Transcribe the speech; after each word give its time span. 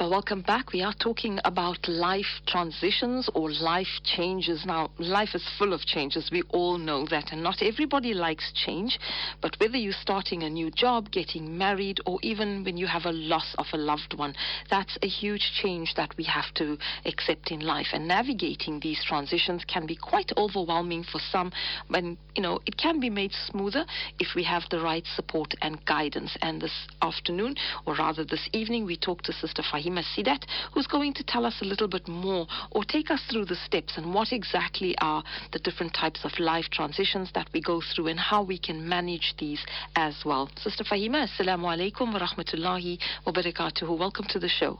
Well, 0.00 0.08
welcome 0.08 0.40
back. 0.40 0.72
We 0.72 0.80
are 0.80 0.94
talking 0.94 1.38
about 1.44 1.86
life 1.86 2.40
transitions 2.46 3.28
or 3.34 3.50
life 3.50 4.00
changes. 4.02 4.64
Now, 4.64 4.88
life 4.98 5.34
is 5.34 5.46
full 5.58 5.74
of 5.74 5.82
changes. 5.82 6.30
We 6.32 6.40
all 6.48 6.78
know 6.78 7.04
that. 7.10 7.32
And 7.32 7.42
not 7.42 7.56
everybody 7.60 8.14
likes 8.14 8.50
change. 8.64 8.98
But 9.42 9.56
whether 9.60 9.76
you're 9.76 9.92
starting 9.92 10.42
a 10.42 10.48
new 10.48 10.70
job, 10.70 11.10
getting 11.10 11.58
married, 11.58 12.00
or 12.06 12.18
even 12.22 12.64
when 12.64 12.78
you 12.78 12.86
have 12.86 13.04
a 13.04 13.12
loss 13.12 13.54
of 13.58 13.66
a 13.74 13.76
loved 13.76 14.14
one, 14.16 14.34
that's 14.70 14.96
a 15.02 15.06
huge 15.06 15.52
change 15.62 15.92
that 15.98 16.16
we 16.16 16.24
have 16.24 16.54
to 16.54 16.78
accept 17.04 17.50
in 17.50 17.60
life. 17.60 17.88
And 17.92 18.08
navigating 18.08 18.80
these 18.80 19.04
transitions 19.06 19.66
can 19.66 19.84
be 19.84 19.96
quite 19.96 20.32
overwhelming 20.38 21.04
for 21.04 21.20
some. 21.30 21.52
When, 21.88 22.16
you 22.34 22.42
know, 22.42 22.60
it 22.64 22.78
can 22.78 23.00
be 23.00 23.10
made 23.10 23.32
smoother 23.50 23.84
if 24.18 24.28
we 24.34 24.44
have 24.44 24.62
the 24.70 24.80
right 24.80 25.04
support 25.14 25.52
and 25.60 25.84
guidance. 25.84 26.34
And 26.40 26.58
this 26.58 26.88
afternoon, 27.02 27.56
or 27.84 27.96
rather 27.96 28.24
this 28.24 28.48
evening, 28.54 28.86
we 28.86 28.96
talked 28.96 29.26
to 29.26 29.34
Sister 29.34 29.60
Faheema 29.60 29.89
Rahima 29.90 30.04
Seedat, 30.04 30.44
who's 30.72 30.86
going 30.86 31.12
to 31.14 31.24
tell 31.24 31.44
us 31.44 31.56
a 31.60 31.64
little 31.64 31.88
bit 31.88 32.06
more 32.06 32.46
or 32.70 32.84
take 32.84 33.10
us 33.10 33.20
through 33.30 33.46
the 33.46 33.56
steps 33.56 33.96
and 33.96 34.14
what 34.14 34.32
exactly 34.32 34.96
are 34.98 35.22
the 35.52 35.58
different 35.58 35.94
types 35.94 36.24
of 36.24 36.32
life 36.38 36.66
transitions 36.70 37.30
that 37.34 37.48
we 37.52 37.60
go 37.60 37.80
through 37.94 38.06
and 38.08 38.20
how 38.20 38.42
we 38.42 38.58
can 38.58 38.88
manage 38.88 39.34
these 39.38 39.64
as 39.96 40.22
well. 40.24 40.48
Sister 40.56 40.84
Faheema, 40.84 41.26
Assalamu 41.28 41.66
alaikum 41.66 42.12
wa 42.12 42.20
rahmatullahi 42.20 42.98
wa 43.26 43.32
barakatuhu. 43.32 43.98
Welcome 43.98 44.26
to 44.28 44.38
the 44.38 44.48
show. 44.48 44.78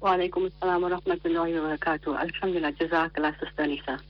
Wa 0.00 0.16
alaikum 0.16 0.50
assalam 0.50 0.82
wa 0.82 0.90
rahmatullahi 0.90 1.60
wa 1.60 1.76
barakatuh. 1.76 2.20
Alhamdulillah, 2.20 2.72
jazakallah, 2.72 3.38
Sister 3.40 3.66
Lisa. 3.66 4.00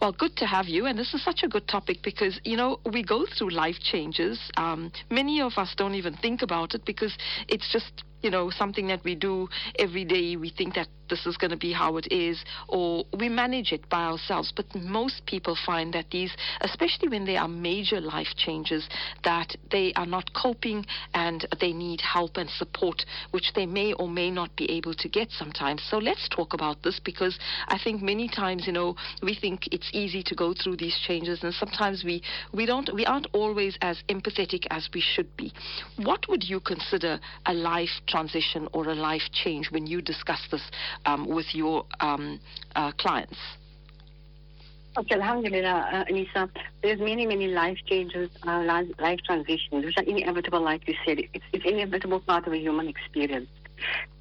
Well, 0.00 0.12
good 0.12 0.36
to 0.36 0.46
have 0.46 0.66
you. 0.66 0.86
And 0.86 0.98
this 0.98 1.14
is 1.14 1.24
such 1.24 1.42
a 1.42 1.48
good 1.48 1.66
topic 1.66 1.98
because, 2.02 2.38
you 2.44 2.56
know, 2.56 2.78
we 2.92 3.02
go 3.02 3.24
through 3.26 3.50
life 3.50 3.76
changes. 3.80 4.38
Um, 4.56 4.92
many 5.10 5.40
of 5.40 5.52
us 5.56 5.74
don't 5.76 5.94
even 5.94 6.14
think 6.16 6.42
about 6.42 6.74
it 6.74 6.84
because 6.84 7.16
it's 7.48 7.70
just 7.72 8.04
you 8.22 8.30
know, 8.30 8.50
something 8.50 8.86
that 8.88 9.04
we 9.04 9.14
do 9.14 9.48
every 9.78 10.04
day. 10.04 10.36
We 10.36 10.50
think 10.50 10.74
that 10.74 10.88
this 11.08 11.26
is 11.26 11.36
going 11.36 11.50
to 11.50 11.56
be 11.56 11.72
how 11.72 11.96
it 11.96 12.08
is, 12.10 12.44
or 12.68 13.04
we 13.18 13.28
manage 13.28 13.72
it 13.72 13.88
by 13.88 14.04
ourselves. 14.04 14.52
But 14.54 14.66
most 14.74 15.24
people 15.26 15.56
find 15.66 15.92
that 15.94 16.06
these, 16.10 16.32
especially 16.62 17.08
when 17.08 17.24
there 17.24 17.40
are 17.40 17.48
major 17.48 18.00
life 18.00 18.34
changes, 18.36 18.88
that 19.24 19.54
they 19.70 19.92
are 19.94 20.06
not 20.06 20.32
coping 20.34 20.84
and 21.14 21.46
they 21.60 21.72
need 21.72 22.00
help 22.00 22.36
and 22.36 22.50
support, 22.50 23.04
which 23.30 23.52
they 23.54 23.66
may 23.66 23.92
or 23.94 24.08
may 24.08 24.30
not 24.30 24.54
be 24.56 24.70
able 24.70 24.94
to 24.94 25.08
get 25.08 25.30
sometimes. 25.30 25.82
So 25.88 25.98
let's 25.98 26.28
talk 26.28 26.54
about 26.54 26.82
this 26.82 27.00
because 27.04 27.38
I 27.68 27.78
think 27.82 28.02
many 28.02 28.28
times, 28.28 28.66
you 28.66 28.72
know, 28.72 28.96
we 29.22 29.34
think 29.34 29.68
it's 29.72 29.90
easy 29.92 30.22
to 30.24 30.34
go 30.34 30.54
through 30.54 30.76
these 30.76 30.98
changes, 31.06 31.42
and 31.42 31.54
sometimes 31.54 32.02
we 32.04 32.22
we 32.52 32.66
don't 32.66 32.92
we 32.92 33.06
aren't 33.06 33.28
always 33.32 33.76
as 33.80 34.02
empathetic 34.08 34.66
as 34.70 34.88
we 34.92 35.00
should 35.00 35.36
be. 35.36 35.52
What 35.96 36.28
would 36.28 36.42
you 36.42 36.60
consider 36.60 37.20
a 37.46 37.54
life 37.54 37.90
transition 38.06 38.68
or 38.72 38.88
a 38.88 38.94
life 38.94 39.22
change 39.32 39.70
when 39.70 39.86
you 39.86 40.00
discuss 40.00 40.40
this 40.50 40.62
um, 41.04 41.26
with 41.26 41.54
your 41.54 41.84
um, 42.00 42.40
uh, 42.74 42.92
clients? 42.92 43.38
Okay, 44.98 45.14
Alhamdulillah, 45.16 45.90
uh, 45.92 46.04
Anisa, 46.10 46.48
there's 46.82 46.98
many, 46.98 47.26
many 47.26 47.48
life 47.48 47.76
changes, 47.86 48.30
uh, 48.46 48.62
life 48.98 49.18
transitions, 49.26 49.84
which 49.84 49.98
are 49.98 50.04
inevitable, 50.04 50.62
like 50.62 50.88
you 50.88 50.94
said. 51.04 51.18
It's, 51.34 51.44
it's 51.52 51.66
inevitable 51.66 52.20
part 52.20 52.46
of 52.46 52.54
a 52.54 52.58
human 52.58 52.88
experience. 52.88 53.48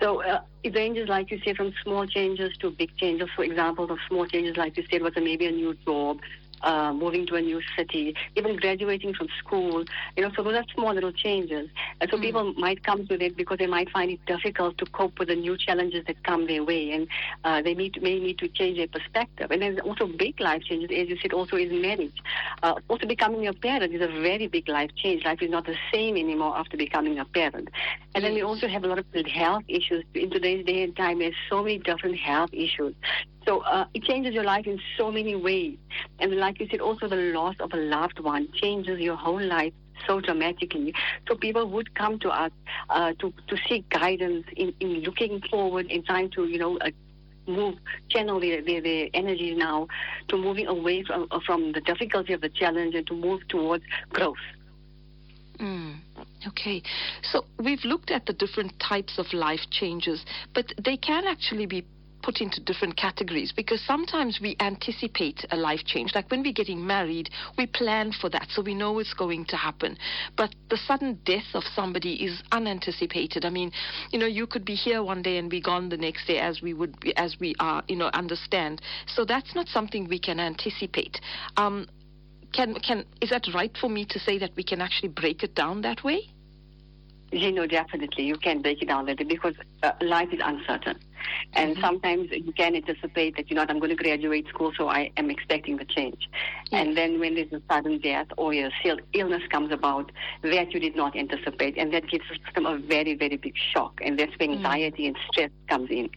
So 0.02 0.22
uh, 0.22 0.42
it 0.64 0.76
ranges, 0.76 1.08
like 1.08 1.32
you 1.32 1.40
said, 1.46 1.56
from 1.56 1.74
small 1.82 2.06
changes 2.06 2.58
to 2.58 2.72
big 2.72 2.96
changes. 2.98 3.30
For 3.38 3.46
example, 3.46 3.88
the 3.88 3.98
small 4.10 4.26
changes, 4.26 4.58
like 4.58 4.76
you 4.76 4.84
said, 4.92 5.02
was 5.02 5.14
maybe 5.16 5.46
a 5.46 5.52
new 5.52 5.76
job, 5.86 6.20
uh, 6.62 6.94
moving 6.94 7.26
to 7.28 7.36
a 7.36 7.42
new 7.42 7.62
city, 7.78 8.16
even 8.36 8.56
graduating 8.56 9.14
from 9.14 9.28
school. 9.40 9.84
You 10.16 10.24
know, 10.24 10.32
so 10.36 10.44
those 10.44 10.56
are 10.56 10.66
small 10.74 10.94
little 10.94 11.12
changes. 11.12 11.70
And 12.02 12.10
so 12.10 12.18
mm. 12.18 12.22
people 12.22 12.54
might 12.54 12.84
come 12.84 13.08
to 13.08 13.24
it 13.24 13.38
because 13.38 13.58
they 13.58 13.68
might 13.68 13.90
find 13.92 14.12
it 14.12 14.20
difficult 14.26 14.78
to 14.80 14.86
cope 14.88 15.20
with 15.20 15.28
the 15.30 15.36
new 15.36 15.58
challenges 15.58 16.06
that 16.08 16.24
come 16.24 16.48
their 16.48 16.64
way, 16.64 16.92
and 16.92 17.08
uh, 17.44 17.62
they 17.62 17.74
need 17.74 17.94
to, 17.96 18.02
may 18.02 18.20
need 18.20 18.38
to 18.40 18.48
change 18.48 18.78
their 18.78 18.88
perspective. 18.88 19.52
And 19.52 19.62
there's 19.62 19.80
also 19.80 20.08
big 20.08 20.40
life 20.40 20.64
changes, 20.64 20.90
as 20.92 21.10
you 21.10 21.18
said, 21.22 21.34
also 21.34 21.58
is 21.58 21.72
marriage. 21.72 22.18
Uh, 22.64 22.76
also 22.88 23.08
becoming 23.08 23.48
a 23.48 23.54
parent 23.54 23.94
is 23.94 24.02
a 24.02 24.08
very 24.08 24.48
big 24.48 24.68
life 24.68 24.92
change. 24.96 25.24
Life 25.26 25.42
is 25.42 25.50
not 25.50 25.66
the 25.66 25.76
same 25.92 26.18
anymore 26.18 26.58
after 26.58 26.78
becoming 26.78 27.20
a 27.20 27.26
parent. 27.26 27.70
And 28.14 28.24
then 28.24 28.34
we 28.34 28.42
also 28.42 28.68
have 28.68 28.84
a 28.84 28.88
lot 28.88 29.00
of 29.00 29.06
health 29.28 29.64
issues. 29.68 30.04
In 30.14 30.30
today's 30.30 30.66
day 30.66 30.84
and 30.84 30.96
time, 30.96 31.20
there's 31.20 31.36
so 31.50 31.64
many 31.64 31.80
different 31.80 32.18
health 32.18 32.50
issues. 32.54 32.96
So 33.46 33.60
uh, 33.60 33.86
it 33.94 34.04
changes 34.04 34.34
your 34.34 34.44
life 34.44 34.66
in 34.66 34.80
so 34.98 35.12
many 35.12 35.36
ways. 35.36 35.78
And 36.20 36.36
like 36.38 36.60
you 36.60 36.68
said, 36.70 36.82
also 36.82 37.08
the 37.08 37.16
loss 37.16 37.56
of 37.60 37.74
a 37.74 37.78
loved 37.78 38.20
one 38.20 38.48
changes 38.54 39.00
your 39.00 39.16
whole 39.16 39.42
life 39.42 39.74
so 40.08 40.20
dramatically. 40.20 40.94
So 41.28 41.36
people 41.36 41.70
would 41.70 41.94
come 41.96 42.20
to 42.20 42.30
us 42.30 42.52
uh, 42.90 43.14
to, 43.20 43.34
to 43.48 43.58
seek 43.68 43.90
guidance 43.90 44.46
in, 44.56 44.74
in 44.80 45.02
looking 45.02 45.42
forward, 45.50 45.88
in 45.88 46.04
trying 46.04 46.32
to, 46.32 46.46
you 46.46 46.58
know, 46.58 46.78
uh, 46.80 46.90
move, 47.48 47.76
channel 48.10 48.40
their, 48.40 48.62
their, 48.62 48.82
their 48.82 49.08
energy 49.14 49.54
now 49.54 49.88
to 50.30 50.38
moving 50.38 50.68
away 50.68 51.04
from, 51.04 51.28
from 51.46 51.72
the 51.72 51.82
difficulty 51.82 52.34
of 52.34 52.42
the 52.42 52.50
challenge 52.50 52.96
and 52.96 53.06
to 53.08 53.14
move 53.14 53.48
towards 53.48 53.84
growth. 54.10 54.38
Mm, 55.60 56.00
okay. 56.48 56.82
So 57.22 57.46
we've 57.64 57.84
looked 57.86 58.12
at 58.12 58.26
the 58.26 58.34
different 58.34 58.74
types 58.80 59.18
of 59.18 59.26
life 59.32 59.62
changes, 59.72 60.26
but 60.54 60.74
they 60.84 60.98
can 60.98 61.26
actually 61.26 61.66
be 61.66 61.86
put 62.26 62.42
into 62.42 62.60
different 62.60 62.98
categories 62.98 63.54
because 63.56 63.80
sometimes 63.86 64.40
we 64.42 64.56
anticipate 64.60 65.46
a 65.52 65.56
life 65.56 65.82
change. 65.86 66.16
Like 66.16 66.32
when 66.32 66.42
we're 66.42 66.54
getting 66.54 66.86
married, 66.86 67.30
we 67.56 67.68
plan 67.68 68.12
for 68.20 68.30
that, 68.30 68.48
so 68.50 68.64
we 68.64 68.74
know 68.74 68.98
it's 68.98 69.14
going 69.14 69.46
to 69.46 69.56
happen. 69.56 69.96
But 70.36 70.56
the 70.72 70.78
sudden 70.78 71.20
death 71.24 71.54
of 71.54 71.64
somebody 71.76 72.16
is 72.26 72.42
unanticipated. 72.52 73.46
I 73.46 73.52
mean, 73.52 73.72
you 74.12 74.18
know, 74.18 74.26
you 74.26 74.48
could 74.48 74.66
be 74.66 74.74
here 74.74 75.04
one 75.04 75.22
day 75.22 75.38
and 75.38 75.52
be 75.52 75.62
gone 75.62 75.90
the 75.90 75.98
next 75.98 76.26
day, 76.26 76.40
as 76.40 76.62
we 76.64 76.74
would, 76.74 77.00
be, 77.00 77.16
as 77.16 77.36
we 77.40 77.54
are, 77.60 77.84
you 77.88 77.96
know, 77.96 78.10
understand. 78.14 78.82
So 79.08 79.24
that's 79.24 79.54
not 79.54 79.68
something 79.68 80.08
we 80.08 80.20
can 80.20 80.40
anticipate. 80.40 81.20
Um, 81.58 81.88
can 82.54 82.74
can 82.76 83.06
is 83.22 83.30
that 83.30 83.46
right 83.54 83.76
for 83.80 83.90
me 83.90 84.06
to 84.06 84.20
say 84.20 84.40
that 84.40 84.52
we 84.56 84.64
can 84.64 84.82
actually 84.82 85.10
break 85.10 85.44
it 85.44 85.54
down 85.54 85.82
that 85.82 86.04
way? 86.04 86.30
You 87.32 87.52
know, 87.52 87.66
definitely 87.66 88.26
you 88.26 88.38
can 88.38 88.62
break 88.62 88.82
it 88.82 88.88
down 88.88 89.06
way 89.06 89.16
because 89.16 89.56
uh, 89.84 89.92
life 90.02 90.32
is 90.32 90.40
uncertain. 90.44 90.98
And 91.54 91.72
mm-hmm. 91.72 91.82
sometimes 91.82 92.30
you 92.32 92.54
can 92.54 92.76
anticipate 92.76 93.36
that, 93.38 93.50
you 93.50 93.56
know, 93.56 93.66
I'm 93.68 93.80
going 93.80 93.90
to 93.90 93.96
graduate 93.96 94.48
school, 94.48 94.72
so 94.78 94.88
I 94.90 95.12
am 95.18 95.30
expecting 95.30 95.78
the 95.78 95.86
change. 95.86 96.30
Yes. 96.72 96.86
And 96.86 96.96
then 96.96 97.20
when 97.20 97.36
there's 97.36 97.52
a 97.52 97.62
sudden 97.70 98.00
death 98.00 98.28
or 98.38 98.54
a 98.54 98.72
illness 99.14 99.42
comes 99.50 99.72
about 99.72 100.12
that 100.44 100.74
you 100.74 100.80
did 100.80 100.96
not 100.96 101.16
anticipate, 101.16 101.78
and 101.78 101.94
that 101.94 102.08
gives 102.08 102.26
the 102.30 102.38
system 102.46 102.66
a 102.68 102.78
very, 102.78 103.16
very 103.16 103.38
big 103.38 103.56
shock. 103.74 104.00
And 104.04 104.20
that's 104.20 104.38
when 104.40 104.52
mm-hmm. 104.52 104.66
anxiety 104.66 105.04
mm-hmm. 105.04 105.16
and 105.16 105.18
stress 105.32 105.52
comes 105.68 105.90
in. 105.90 106.10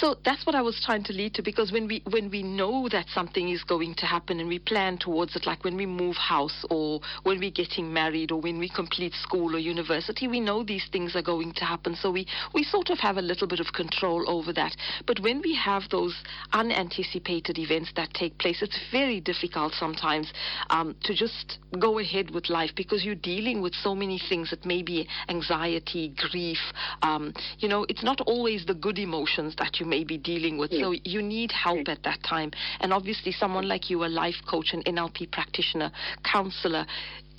So 0.00 0.16
that's 0.24 0.44
what 0.44 0.54
I 0.54 0.60
was 0.60 0.78
trying 0.84 1.04
to 1.04 1.12
lead 1.12 1.34
to 1.34 1.42
because 1.42 1.72
when 1.72 1.86
we 1.86 2.02
when 2.10 2.30
we 2.30 2.42
know 2.42 2.86
that 2.90 3.06
something 3.14 3.48
is 3.48 3.64
going 3.64 3.94
to 3.94 4.06
happen 4.06 4.40
and 4.40 4.48
we 4.48 4.58
plan 4.58 4.98
towards 4.98 5.36
it, 5.36 5.46
like 5.46 5.64
when 5.64 5.76
we 5.76 5.86
move 5.86 6.16
house 6.16 6.64
or 6.70 7.00
when 7.22 7.38
we're 7.38 7.50
getting 7.50 7.90
married 7.90 8.30
or 8.30 8.40
when 8.40 8.58
we 8.58 8.68
complete 8.68 9.14
school 9.14 9.54
or 9.56 9.58
university, 9.58 10.28
we 10.28 10.38
know 10.38 10.62
these 10.62 10.86
things 10.92 11.16
are 11.16 11.22
going 11.22 11.52
to 11.54 11.64
happen. 11.64 11.94
So 11.94 12.10
we, 12.10 12.26
we 12.52 12.62
sort 12.62 12.90
of 12.90 12.98
have 12.98 13.16
a 13.16 13.22
little 13.22 13.46
bit 13.46 13.60
of 13.60 13.72
control 13.72 14.28
over 14.28 14.52
that. 14.52 14.76
But 15.06 15.20
when 15.20 15.40
we 15.42 15.54
have 15.54 15.84
those 15.90 16.14
unanticipated 16.52 17.58
events 17.58 17.90
that 17.96 18.12
take 18.12 18.36
place, 18.38 18.60
it's 18.60 18.78
very 18.92 19.20
difficult 19.20 19.72
sometimes 19.72 20.30
um, 20.68 20.94
to 21.04 21.14
just 21.14 21.58
go 21.78 21.98
ahead 21.98 22.30
with 22.30 22.50
life 22.50 22.70
because 22.76 23.04
you're 23.04 23.14
dealing 23.14 23.62
with 23.62 23.74
so 23.74 23.94
many 23.94 24.20
things 24.28 24.50
that 24.50 24.66
may 24.66 24.82
be 24.82 25.08
anxiety, 25.28 26.14
grief. 26.30 26.58
Um, 27.02 27.32
you 27.58 27.68
know, 27.68 27.86
it's 27.88 28.04
not 28.04 28.20
always 28.26 28.66
the 28.66 28.74
good 28.74 28.98
emotions 28.98 29.54
that 29.56 29.80
you 29.80 29.85
may 29.86 30.04
be 30.04 30.18
dealing 30.18 30.58
with. 30.58 30.72
Yes. 30.72 30.82
So 30.82 30.94
you 31.04 31.22
need 31.22 31.52
help 31.52 31.86
yes. 31.86 31.96
at 31.96 32.02
that 32.04 32.22
time. 32.22 32.50
And 32.80 32.92
obviously, 32.92 33.32
someone 33.32 33.68
like 33.68 33.88
you, 33.88 34.04
a 34.04 34.06
life 34.06 34.42
coach, 34.48 34.72
an 34.72 34.82
NLP 34.82 35.30
practitioner, 35.32 35.90
counselor, 36.24 36.86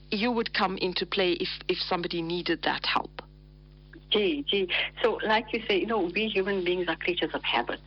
you 0.09 0.31
would 0.31 0.53
come 0.53 0.77
into 0.77 1.05
play 1.05 1.33
if, 1.33 1.49
if 1.67 1.77
somebody 1.77 2.21
needed 2.21 2.61
that 2.63 2.85
help. 2.85 3.21
Gee, 4.09 4.45
gee. 4.47 4.69
So, 5.03 5.19
like 5.25 5.51
you 5.51 5.61
say, 5.67 5.79
you 5.79 5.85
know, 5.85 6.09
we 6.13 6.27
human 6.27 6.63
beings 6.63 6.87
are 6.87 6.95
creatures 6.95 7.31
of 7.33 7.43
habit. 7.43 7.79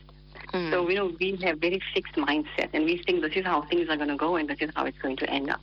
Mm. 0.53 0.69
So, 0.69 0.89
you 0.89 0.95
know, 0.95 1.11
we 1.19 1.37
have 1.43 1.59
very 1.59 1.81
fixed 1.93 2.15
mindset 2.15 2.69
and 2.73 2.83
we 2.83 3.01
think 3.05 3.21
this 3.21 3.33
is 3.35 3.45
how 3.45 3.63
things 3.69 3.89
are 3.89 3.95
going 3.95 4.09
to 4.09 4.17
go 4.17 4.35
and 4.35 4.49
this 4.49 4.57
is 4.59 4.69
how 4.75 4.85
it's 4.85 4.97
going 4.99 5.17
to 5.17 5.29
end 5.29 5.49
up. 5.49 5.61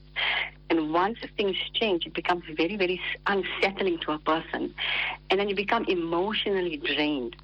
And 0.70 0.92
once 0.92 1.18
things 1.36 1.56
change, 1.74 2.06
it 2.06 2.14
becomes 2.14 2.44
very, 2.56 2.76
very 2.76 3.00
unsettling 3.26 3.98
to 4.00 4.12
a 4.12 4.18
person. 4.18 4.74
And 5.30 5.38
then 5.38 5.48
you 5.48 5.54
become 5.54 5.84
emotionally 5.84 6.76
drained 6.76 7.36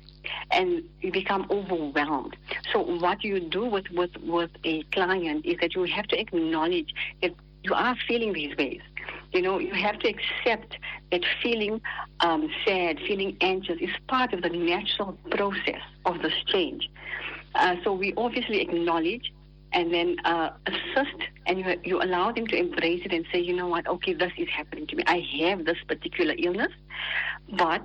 and 0.50 0.82
you 1.00 1.12
become 1.12 1.46
overwhelmed. 1.50 2.36
So 2.72 2.80
what 2.80 3.24
you 3.24 3.40
do 3.40 3.64
with, 3.64 3.88
with, 3.90 4.16
with 4.22 4.50
a 4.64 4.82
client 4.84 5.44
is 5.44 5.56
that 5.60 5.74
you 5.74 5.84
have 5.84 6.06
to 6.08 6.20
acknowledge 6.20 6.94
that 7.22 7.32
you 7.62 7.74
are 7.74 7.96
feeling 8.06 8.32
these 8.32 8.56
ways. 8.56 8.80
You 9.32 9.42
know, 9.42 9.58
you 9.58 9.74
have 9.74 9.98
to 10.00 10.08
accept 10.08 10.76
that 11.10 11.22
feeling 11.42 11.80
um, 12.20 12.50
sad, 12.64 12.98
feeling 13.00 13.36
anxious 13.40 13.78
is 13.80 13.90
part 14.06 14.32
of 14.32 14.42
the 14.42 14.50
natural 14.50 15.18
process 15.30 15.80
of 16.04 16.22
this 16.22 16.34
change. 16.46 16.88
Uh, 17.54 17.76
so 17.82 17.92
we 17.92 18.12
obviously 18.16 18.60
acknowledge 18.60 19.32
and 19.72 19.92
then 19.92 20.16
uh, 20.24 20.50
assist 20.66 21.16
and 21.46 21.58
you, 21.58 21.80
you 21.82 22.02
allow 22.02 22.30
them 22.32 22.46
to 22.46 22.56
embrace 22.56 23.02
it 23.04 23.12
and 23.12 23.26
say, 23.32 23.40
you 23.40 23.54
know 23.54 23.66
what, 23.66 23.86
okay, 23.86 24.12
this 24.12 24.32
is 24.38 24.48
happening 24.48 24.86
to 24.86 24.96
me. 24.96 25.02
I 25.06 25.26
have 25.40 25.64
this 25.64 25.78
particular 25.86 26.34
illness, 26.38 26.72
but 27.58 27.84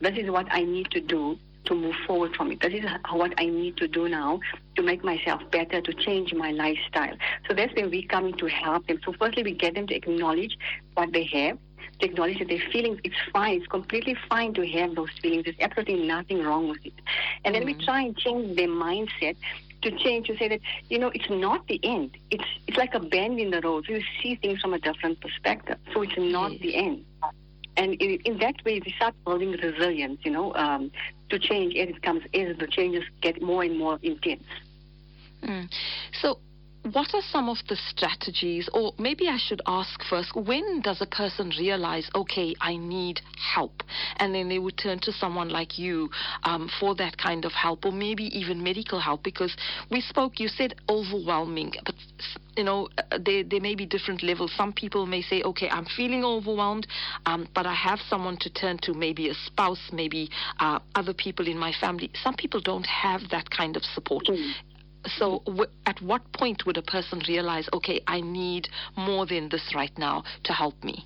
this 0.00 0.16
is 0.16 0.30
what 0.30 0.46
I 0.50 0.62
need 0.62 0.90
to 0.92 1.00
do 1.00 1.38
to 1.70 1.76
move 1.76 1.94
forward 2.06 2.34
from 2.34 2.50
it. 2.50 2.60
This 2.60 2.74
is 2.74 2.84
what 3.12 3.32
I 3.38 3.46
need 3.46 3.76
to 3.78 3.88
do 3.88 4.08
now 4.08 4.40
to 4.76 4.82
make 4.82 5.04
myself 5.04 5.40
better, 5.50 5.80
to 5.80 5.92
change 5.94 6.34
my 6.34 6.50
lifestyle. 6.50 7.16
So 7.48 7.54
that's 7.54 7.74
when 7.74 7.90
we 7.90 8.02
come 8.02 8.26
in 8.26 8.36
to 8.38 8.46
help 8.46 8.86
them. 8.88 8.98
So 9.04 9.14
firstly, 9.18 9.44
we 9.44 9.54
get 9.54 9.74
them 9.74 9.86
to 9.86 9.94
acknowledge 9.94 10.58
what 10.94 11.12
they 11.12 11.24
have, 11.24 11.58
to 12.00 12.06
acknowledge 12.06 12.40
that 12.40 12.48
their 12.48 12.62
feelings, 12.72 12.98
it's 13.04 13.14
fine, 13.32 13.58
it's 13.58 13.68
completely 13.68 14.16
fine 14.28 14.52
to 14.54 14.66
have 14.66 14.96
those 14.96 15.10
feelings. 15.22 15.44
There's 15.44 15.60
absolutely 15.60 16.06
nothing 16.06 16.42
wrong 16.42 16.68
with 16.68 16.84
it. 16.84 16.94
And 17.44 17.54
then 17.54 17.62
mm-hmm. 17.62 17.78
we 17.78 17.86
try 17.86 18.00
and 18.02 18.16
change 18.16 18.56
their 18.56 18.68
mindset 18.68 19.36
to 19.82 19.90
change 19.92 20.26
to 20.26 20.36
say 20.36 20.46
that 20.46 20.60
you 20.90 20.98
know 20.98 21.10
it's 21.14 21.30
not 21.30 21.66
the 21.66 21.80
end. 21.82 22.18
It's 22.30 22.44
it's 22.66 22.76
like 22.76 22.94
a 22.94 23.00
bend 23.00 23.40
in 23.40 23.50
the 23.50 23.62
road. 23.62 23.86
You 23.88 24.02
see 24.22 24.34
things 24.34 24.60
from 24.60 24.74
a 24.74 24.78
different 24.78 25.22
perspective. 25.22 25.78
So 25.94 26.02
it's 26.02 26.18
not 26.18 26.52
yes. 26.52 26.60
the 26.60 26.74
end. 26.74 27.04
And 27.78 27.94
in, 27.94 28.20
in, 28.26 28.38
that 28.38 28.56
way, 28.62 28.82
we 28.84 28.92
start 28.92 29.14
building 29.24 29.52
resilience. 29.52 30.20
You 30.22 30.32
know, 30.32 30.54
um, 30.54 30.90
to 31.30 31.38
change 31.38 31.74
as 31.76 31.88
it 31.88 32.02
comes, 32.02 32.22
as 32.34 32.56
the 32.58 32.66
changes 32.66 33.04
get 33.20 33.40
more 33.40 33.62
and 33.62 33.78
more 33.78 33.98
intense. 34.02 34.44
Mm. 35.42 35.68
So 36.20 36.38
what 36.82 37.14
are 37.14 37.22
some 37.30 37.48
of 37.48 37.58
the 37.68 37.76
strategies, 37.76 38.68
or 38.72 38.92
maybe 38.98 39.28
I 39.28 39.36
should 39.38 39.60
ask 39.66 40.02
first, 40.08 40.34
when 40.34 40.80
does 40.80 41.02
a 41.02 41.06
person 41.06 41.52
realize, 41.58 42.08
okay, 42.14 42.54
I 42.60 42.76
need 42.76 43.20
help? 43.54 43.82
And 44.16 44.34
then 44.34 44.48
they 44.48 44.58
would 44.58 44.78
turn 44.78 44.98
to 45.00 45.12
someone 45.12 45.50
like 45.50 45.78
you 45.78 46.08
um, 46.44 46.70
for 46.80 46.94
that 46.96 47.18
kind 47.18 47.44
of 47.44 47.52
help, 47.52 47.84
or 47.84 47.92
maybe 47.92 48.24
even 48.36 48.62
medical 48.62 48.98
help, 48.98 49.22
because 49.22 49.54
we 49.90 50.00
spoke, 50.00 50.40
you 50.40 50.48
said 50.48 50.74
overwhelming, 50.88 51.72
but 51.84 51.94
you 52.56 52.64
know, 52.64 52.88
uh, 52.98 53.18
there, 53.24 53.42
there 53.44 53.60
may 53.60 53.74
be 53.74 53.86
different 53.86 54.22
levels. 54.22 54.52
Some 54.56 54.72
people 54.72 55.06
may 55.06 55.22
say, 55.22 55.42
okay, 55.42 55.68
I'm 55.68 55.86
feeling 55.96 56.24
overwhelmed, 56.24 56.86
um, 57.26 57.48
but 57.54 57.66
I 57.66 57.74
have 57.74 58.00
someone 58.08 58.36
to 58.38 58.50
turn 58.50 58.78
to, 58.82 58.94
maybe 58.94 59.28
a 59.28 59.34
spouse, 59.34 59.80
maybe 59.92 60.30
uh, 60.58 60.78
other 60.94 61.14
people 61.14 61.46
in 61.46 61.58
my 61.58 61.72
family. 61.80 62.10
Some 62.22 62.34
people 62.34 62.60
don't 62.60 62.86
have 62.86 63.22
that 63.30 63.50
kind 63.50 63.76
of 63.76 63.82
support. 63.82 64.26
Mm. 64.26 64.52
So, 65.18 65.42
w- 65.46 65.70
at 65.86 66.00
what 66.02 66.20
point 66.32 66.66
would 66.66 66.76
a 66.76 66.82
person 66.82 67.22
realize, 67.26 67.68
okay, 67.72 68.02
I 68.06 68.20
need 68.20 68.68
more 68.96 69.26
than 69.26 69.48
this 69.48 69.72
right 69.74 69.96
now 69.96 70.24
to 70.44 70.52
help 70.52 70.82
me? 70.84 71.04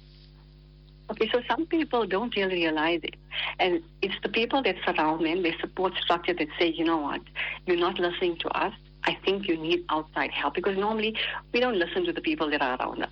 Okay, 1.11 1.29
so 1.31 1.43
some 1.49 1.67
people 1.67 2.07
don't 2.07 2.35
really 2.35 2.55
realize 2.55 3.01
it. 3.03 3.15
And 3.59 3.83
it's 4.01 4.15
the 4.23 4.31
people 4.31 4.63
that 4.63 4.77
surround 4.87 5.25
them, 5.25 5.43
their 5.43 5.55
support 5.61 5.93
structure 6.03 6.33
that 6.33 6.49
say, 6.59 6.69
you 6.69 6.85
know 6.85 6.97
what, 6.97 7.21
you're 7.67 7.77
not 7.77 7.99
listening 7.99 8.39
to 8.41 8.49
us. 8.49 8.73
I 9.05 9.17
think 9.25 9.49
you 9.49 9.57
need 9.57 9.85
outside 9.89 10.31
help. 10.31 10.55
Because 10.55 10.77
normally 10.77 11.17
we 11.53 11.61
don't 11.61 11.79
listen 11.79 12.05
to 12.05 12.13
the 12.13 12.21
people 12.21 12.51
that 12.51 12.63
are 12.63 12.77
around 12.79 13.03
us. 13.03 13.11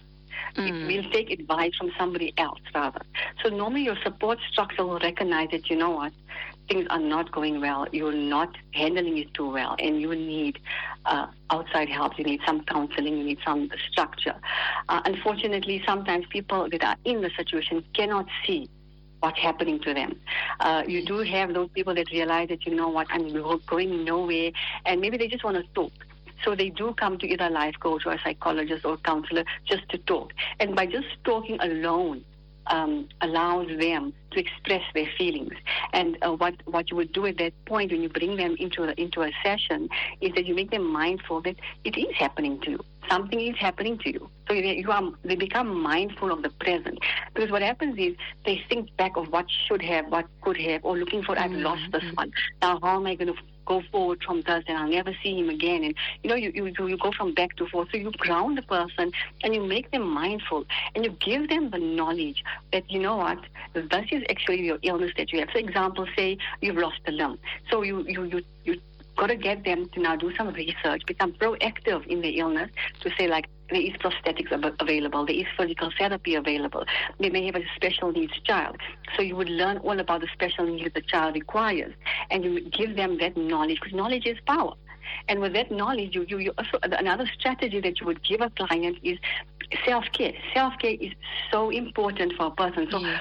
Mm. 0.57 0.87
We'll 0.87 1.11
take 1.11 1.31
advice 1.31 1.75
from 1.77 1.93
somebody 1.99 2.35
else 2.37 2.61
rather. 2.75 3.01
So 3.43 3.49
normally 3.49 3.83
your 3.83 3.97
support 4.03 4.39
structure 4.51 4.85
will 4.85 4.99
recognize 4.99 5.51
that, 5.51 5.71
you 5.71 5.77
know 5.77 5.91
what, 5.91 6.13
things 6.69 6.87
are 6.91 6.99
not 6.99 7.31
going 7.33 7.61
well, 7.61 7.87
you're 7.93 8.13
not 8.13 8.55
handling 8.73 9.19
it 9.19 9.33
too 9.35 9.51
well, 9.51 9.77
and 9.79 10.01
you 10.01 10.15
need 10.15 10.59
uh, 11.07 11.27
outside 11.51 11.89
help, 11.89 12.19
you 12.19 12.25
need 12.25 12.41
some 12.47 12.65
counseling, 12.65 13.19
you 13.19 13.25
need 13.25 13.39
some 13.45 13.71
structure. 13.91 14.35
Uh, 14.89 15.01
unfortunately, 15.05 15.83
sometimes 15.87 16.27
people 16.27 16.69
that 16.71 16.85
are 16.85 16.97
in 17.05 17.21
the 17.21 17.31
situation 17.37 17.85
cannot 17.95 18.27
see 18.47 18.69
what's 19.23 19.39
happening 19.39 19.79
to 19.81 19.95
them. 19.95 20.19
Uh, 20.59 20.83
you 20.87 21.05
do 21.05 21.19
have 21.19 21.55
those 21.55 21.69
people 21.71 21.95
that 21.95 22.11
realize 22.11 22.49
that, 22.49 22.67
you 22.67 22.75
know 22.75 22.89
what, 22.89 23.07
I'm 23.11 23.33
going 23.67 24.05
nowhere, 24.05 24.51
and 24.85 25.01
maybe 25.01 25.17
they 25.17 25.29
just 25.29 25.45
want 25.45 25.57
to 25.57 25.63
talk. 25.75 25.93
So 26.45 26.57
they 26.57 26.71
do 26.71 26.93
come 26.95 27.19
to 27.19 27.27
either 27.29 27.47
a 27.47 27.51
life 27.51 27.77
coach 27.79 28.05
or 28.05 28.15
a 28.15 28.21
psychologist 28.21 28.85
or 28.85 28.97
counselor 28.97 29.45
just 29.65 29.89
to 29.91 29.99
talk. 29.99 30.33
And 30.59 30.75
by 30.75 30.87
just 30.87 31.07
talking 31.23 31.57
alone, 31.61 32.25
um, 32.69 33.09
allows 33.21 33.69
them 33.79 34.13
to 34.33 34.41
express 34.41 34.83
their 34.95 35.09
feelings. 35.19 35.55
And 35.93 36.17
uh, 36.23 36.33
what 36.33 36.55
what 36.67 36.91
you 36.91 36.97
would 36.97 37.13
do 37.13 37.27
at 37.27 37.39
that 37.39 37.53
point 37.67 37.93
when 37.93 38.03
you 38.03 38.09
bring 38.09 38.37
them 38.37 38.57
into 38.59 38.85
a, 38.85 38.93
into 38.93 39.23
a 39.23 39.31
session 39.45 39.89
is 40.21 40.33
that 40.35 40.47
you 40.47 40.55
make 40.55 40.71
them 40.71 40.91
mindful 40.91 41.43
that 41.43 41.57
it 41.85 41.97
is 41.99 42.15
happening 42.17 42.61
to 42.61 42.71
you. 42.73 42.81
Something 43.11 43.41
is 43.41 43.57
happening 43.57 43.99
to 43.99 44.13
you. 44.13 44.31
So 44.49 44.55
you 44.55 44.91
are, 44.91 45.11
they 45.25 45.35
become 45.35 45.83
mindful 45.83 46.31
of 46.31 46.43
the 46.43 46.51
present. 46.51 46.99
Because 47.35 47.51
what 47.51 47.63
happens 47.63 47.99
is 47.99 48.15
they 48.47 48.63
think 48.69 48.97
back 48.97 49.17
of 49.17 49.29
what 49.29 49.47
should 49.67 49.83
have, 49.83 50.07
what 50.09 50.27
could 50.41 50.57
have, 50.59 50.85
or 50.85 50.97
looking 50.97 51.23
for, 51.23 51.39
I've 51.39 51.51
mm-hmm. 51.51 51.63
lost 51.63 51.83
this 51.91 52.03
mm-hmm. 52.03 52.15
one. 52.15 52.33
Now, 52.61 52.79
how 52.81 52.97
am 52.97 53.07
I 53.07 53.17
going 53.17 53.35
to 53.35 53.41
go 53.65 53.83
forward 53.91 54.23
from 54.23 54.43
this 54.43 54.65
and 54.67 54.79
I'll 54.79 54.89
never 54.89 55.15
see 55.23 55.39
him 55.39 55.49
again. 55.49 55.85
And 55.85 55.95
you 56.23 56.31
know, 56.31 56.37
you, 56.37 56.53
you, 56.55 56.87
you 56.87 56.97
go 56.97 57.13
from 57.13 57.35
back 57.35 57.57
to 57.57 57.67
forth. 57.67 57.89
So 57.91 57.97
you 57.97 58.11
ground 58.13 58.59
the 58.59 58.63
person 58.63 59.13
and 59.43 59.55
you 59.55 59.63
make 59.63 59.91
them 59.91 60.09
mindful 60.09 60.65
and 60.95 61.05
you 61.05 61.11
give 61.21 61.49
them 61.49 61.71
the 61.71 61.79
knowledge 61.79 62.45
that 62.73 62.91
you 62.91 63.01
know 63.01 63.17
what, 63.17 63.39
this 63.75 64.07
is 64.11 64.23
actually 64.29 64.65
your 64.65 64.79
illness 64.83 65.13
that 65.17 65.33
you 65.33 65.41
have. 65.41 65.51
For 65.51 65.59
example, 65.59 66.07
say 66.17 66.39
you've 66.61 66.77
lost 66.77 67.01
a 67.07 67.13
limb. 67.13 67.39
So 67.71 67.83
you 67.83 68.05
you 68.07 68.25
you, 68.25 68.43
you 68.65 68.81
got 69.17 69.27
to 69.27 69.37
get 69.37 69.65
them 69.65 69.89
to 69.91 70.01
now 70.01 70.17
do 70.17 70.35
some 70.37 70.53
research, 70.53 71.03
become 71.07 71.33
proactive 71.33 72.07
in 72.07 72.21
the 72.21 72.39
illness 72.39 72.71
to 73.01 73.11
say 73.17 73.29
like 73.29 73.49
there 73.73 73.83
is 73.83 73.93
prosthetics 73.93 74.53
available, 74.81 75.27
there 75.27 75.37
is 75.37 75.47
physical 75.57 75.91
therapy 75.99 76.35
available. 76.35 76.85
They 77.19 77.31
may 77.31 77.47
have 77.47 77.57
a 77.57 77.65
special 77.77 78.13
needs 78.13 78.39
child. 78.45 78.77
So 79.17 79.23
you 79.23 79.37
would 79.37 79.49
learn 79.49 79.79
all 79.79 79.99
about 79.99 80.21
the 80.21 80.29
special 80.33 80.67
needs 80.67 80.95
the 80.95 81.03
child 81.03 81.35
requires 81.35 81.95
and 82.31 82.45
you 82.45 82.61
give 82.71 82.97
them 82.97 83.19
that 83.19 83.37
knowledge 83.37 83.79
because 83.81 83.95
knowledge 83.95 84.27
is 84.27 84.39
power. 84.47 84.75
And 85.29 85.41
with 85.41 85.53
that 85.55 85.71
knowledge, 85.71 86.15
you, 86.15 86.25
you, 86.29 86.39
you 86.39 86.53
also, 86.59 86.79
another 86.83 87.29
strategy 87.39 87.81
that 87.81 88.01
you 88.01 88.07
would 88.07 88.23
give 88.23 88.41
a 88.41 88.51
client 88.51 88.99
is 89.03 89.19
self 89.85 90.05
care. 90.13 90.33
Self 90.55 90.75
care 90.79 90.97
is 91.01 91.13
so 91.51 91.71
important 91.71 92.33
for 92.35 92.47
a 92.47 92.51
person. 92.51 92.89
So, 92.91 92.99
yes. 92.99 93.21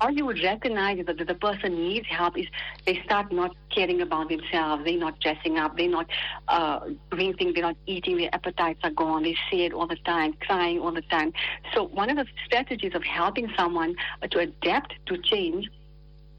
how 0.00 0.08
you 0.08 0.26
would 0.26 0.42
recognize 0.42 1.04
that 1.06 1.18
the 1.18 1.34
person 1.34 1.74
needs 1.74 2.06
help 2.08 2.38
is 2.38 2.46
they 2.86 3.00
start 3.04 3.32
not 3.32 3.54
caring 3.70 4.00
about 4.00 4.28
themselves. 4.28 4.84
They're 4.84 4.98
not 4.98 5.20
dressing 5.20 5.58
up. 5.58 5.76
They're 5.76 5.88
not 5.88 6.08
uh, 6.48 6.80
doing 7.10 7.34
things. 7.34 7.54
They're 7.54 7.62
not 7.62 7.76
eating. 7.86 8.16
Their 8.16 8.34
appetites 8.34 8.80
are 8.82 8.90
gone. 8.90 9.22
They 9.22 9.36
sad 9.50 9.72
all 9.72 9.86
the 9.86 9.96
time, 9.96 10.34
crying 10.40 10.80
all 10.80 10.92
the 10.92 11.02
time. 11.02 11.32
So, 11.74 11.84
one 11.84 12.10
of 12.10 12.16
the 12.16 12.26
strategies 12.46 12.94
of 12.94 13.02
helping 13.04 13.52
someone 13.56 13.96
to 14.30 14.38
adapt 14.38 14.94
to 15.06 15.18
change 15.18 15.68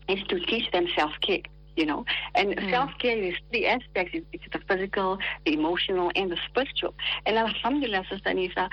is 0.10 0.22
to 0.28 0.40
teach 0.40 0.70
them 0.72 0.88
self 0.96 1.14
care 1.22 1.44
you 1.76 1.86
know. 1.86 2.06
And 2.36 2.56
mm. 2.56 2.70
self 2.70 2.92
care 3.00 3.18
is 3.18 3.36
three 3.50 3.66
aspects 3.66 4.16
it's 4.32 4.44
the 4.52 4.60
physical, 4.68 5.18
the 5.46 5.54
emotional, 5.54 6.12
and 6.16 6.32
the 6.32 6.38
spiritual. 6.48 6.94
And 7.26 7.38
Alhamdulillah, 7.38 8.06
Sister 8.10 8.30
Anisa, 8.30 8.70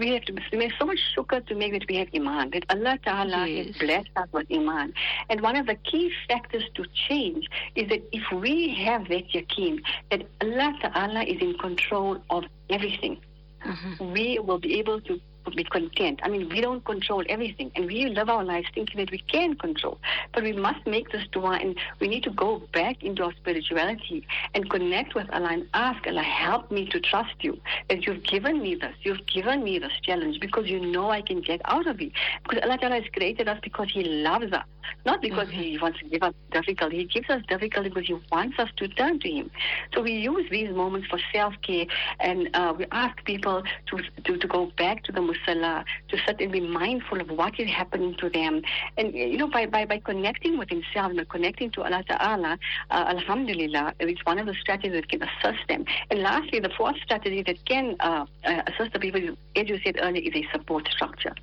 we 0.00 0.08
have 0.14 0.24
to 0.24 0.56
make 0.56 0.72
so 0.78 0.86
much 0.86 0.98
shukr 1.14 1.46
to 1.46 1.54
make 1.54 1.72
that 1.72 1.86
we 1.88 1.96
have 1.96 2.08
iman, 2.14 2.50
that 2.50 2.64
Allah 2.70 2.98
Ta'ala 3.04 3.46
yes. 3.46 3.66
has 3.66 3.76
blessed 3.76 4.08
us 4.16 4.28
with 4.32 4.46
iman. 4.50 4.92
And 5.28 5.40
one 5.42 5.56
of 5.56 5.66
the 5.66 5.76
key 5.76 6.10
factors 6.26 6.64
to 6.74 6.84
change 7.08 7.46
is 7.76 7.88
that 7.90 8.02
if 8.10 8.24
we 8.32 8.74
have 8.86 9.08
that 9.08 9.28
yaqeen, 9.30 9.80
that 10.10 10.22
Allah 10.40 10.74
Ta'ala 10.82 11.22
is 11.22 11.40
in 11.40 11.54
control 11.58 12.18
of 12.30 12.44
everything, 12.70 13.18
mm-hmm. 13.64 14.12
we 14.12 14.38
will 14.38 14.58
be 14.58 14.78
able 14.78 15.00
to 15.02 15.20
be 15.56 15.64
content. 15.64 16.20
I 16.22 16.28
mean, 16.28 16.48
we 16.48 16.60
don't 16.60 16.84
control 16.84 17.24
everything, 17.28 17.70
and 17.74 17.86
we 17.86 18.06
live 18.06 18.28
our 18.28 18.44
lives 18.44 18.68
thinking 18.74 18.98
that 18.98 19.10
we 19.10 19.18
can 19.18 19.56
control. 19.56 19.98
But 20.32 20.42
we 20.42 20.52
must 20.52 20.86
make 20.86 21.10
this 21.10 21.26
dua, 21.32 21.58
and 21.60 21.76
we 22.00 22.08
need 22.08 22.22
to 22.24 22.30
go 22.30 22.62
back 22.72 23.02
into 23.02 23.24
our 23.24 23.32
spirituality 23.32 24.26
and 24.54 24.68
connect 24.68 25.14
with 25.14 25.28
Allah 25.30 25.48
and 25.52 25.68
ask 25.74 26.06
Allah, 26.06 26.22
help 26.22 26.70
me 26.70 26.86
to 26.86 27.00
trust 27.00 27.34
you. 27.40 27.60
That 27.88 28.06
you've 28.06 28.22
given 28.24 28.62
me 28.62 28.74
this, 28.74 28.94
you've 29.02 29.26
given 29.26 29.64
me 29.64 29.78
this 29.78 29.92
challenge 30.02 30.40
because 30.40 30.68
you 30.68 30.80
know 30.80 31.10
I 31.10 31.22
can 31.22 31.40
get 31.40 31.60
out 31.64 31.86
of 31.86 32.00
it. 32.00 32.12
Because 32.42 32.62
Allah 32.62 32.78
has 32.80 33.04
created 33.12 33.48
us 33.48 33.58
because 33.62 33.90
He 33.92 34.04
loves 34.04 34.52
us, 34.52 34.64
not 35.04 35.20
because 35.22 35.48
mm-hmm. 35.48 35.60
He 35.60 35.78
wants 35.78 35.98
to 36.00 36.04
give 36.06 36.22
us 36.22 36.34
difficulty. 36.50 36.98
He 36.98 37.04
gives 37.04 37.28
us 37.30 37.42
difficulty 37.48 37.88
because 37.88 38.06
He 38.06 38.16
wants 38.30 38.58
us 38.58 38.68
to 38.76 38.88
turn 38.88 39.18
to 39.20 39.30
Him. 39.30 39.50
So 39.94 40.02
we 40.02 40.12
use 40.12 40.48
these 40.50 40.70
moments 40.70 41.08
for 41.08 41.18
self 41.32 41.54
care, 41.62 41.86
and 42.18 42.50
uh, 42.54 42.74
we 42.76 42.86
ask 42.92 43.22
people 43.24 43.62
to, 43.86 43.98
to, 44.24 44.36
to 44.36 44.46
go 44.46 44.66
back 44.76 45.04
to 45.04 45.12
the 45.12 45.20
musalla, 45.20 45.84
to 46.08 46.18
sit 46.26 46.40
and 46.40 46.52
be 46.52 46.60
mindful 46.60 47.20
of 47.20 47.30
what 47.30 47.58
is 47.58 47.68
happening 47.68 48.14
to 48.16 48.28
them. 48.28 48.62
And, 48.96 49.14
you 49.14 49.36
know, 49.36 49.48
by, 49.48 49.66
by, 49.66 49.84
by 49.84 49.98
connecting 49.98 50.58
with 50.58 50.68
himself 50.68 51.12
and 51.12 51.28
connecting 51.28 51.70
to 51.72 51.82
Allah 51.82 52.04
Ta'ala, 52.06 52.58
uh, 52.90 53.04
Alhamdulillah, 53.08 53.94
it's 54.00 54.24
one 54.24 54.38
of 54.38 54.46
the 54.46 54.54
strategies 54.54 54.92
that 54.92 55.08
can 55.08 55.22
assist 55.22 55.66
them. 55.68 55.84
And 56.10 56.20
lastly, 56.20 56.60
the 56.60 56.70
fourth 56.70 56.96
strategy 57.02 57.42
that 57.42 57.64
can 57.64 57.96
uh, 58.00 58.26
uh, 58.44 58.62
assist 58.66 58.92
the 58.92 58.98
people, 58.98 59.36
as 59.56 59.68
you 59.68 59.78
said 59.84 59.98
earlier, 60.00 60.22
is 60.22 60.34
a 60.34 60.46
support 60.52 60.88
structure. 60.88 61.34